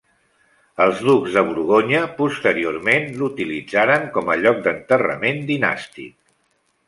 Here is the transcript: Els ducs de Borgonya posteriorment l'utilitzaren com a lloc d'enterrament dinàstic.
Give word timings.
Els 0.85 1.01
ducs 1.07 1.35
de 1.39 1.43
Borgonya 1.49 1.99
posteriorment 2.21 3.05
l'utilitzaren 3.19 4.09
com 4.15 4.33
a 4.33 4.37
lloc 4.45 4.65
d'enterrament 4.69 5.45
dinàstic. 5.53 6.17